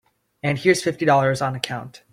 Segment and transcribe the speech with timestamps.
[0.41, 2.01] And here's fifty dollars on account.